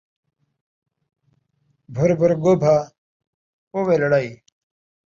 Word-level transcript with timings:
بھُر 1.93 2.09
بھُر 2.19 2.31
ڳوہا، 2.41 2.75
پووے 3.69 3.95
لڑائی 4.01 4.29